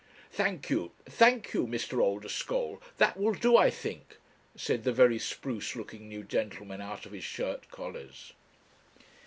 [0.31, 1.99] 'Thank you, thank you, Mr.
[2.01, 4.17] Oldeschole that will do, I think,'
[4.55, 8.33] said the very spruce looking new gentleman out of his shirt collars.